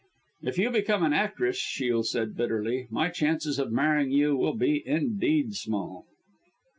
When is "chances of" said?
3.09-3.71